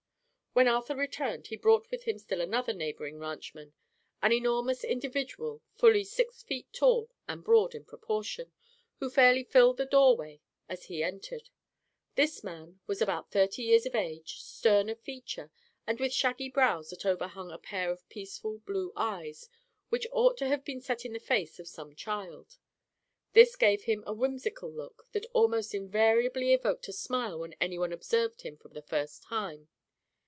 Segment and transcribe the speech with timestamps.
[0.53, 3.71] When Arthur returned he brought with him still another neighboring ranchman,
[4.21, 8.51] an enormous individual fully six feet tall and broad in proportion,
[8.99, 11.49] who fairly filled the doorway as he entered.
[12.15, 15.51] This man was about thirty years of age, stern of feature
[15.87, 19.47] and with shaggy brows that overhung a pair of peaceful blue eyes
[19.87, 22.57] which ought to have been set in the face of some child.
[23.31, 28.41] This gave him a whimsical look that almost invariably evoked a smile when anyone observed
[28.41, 29.69] him for the first time.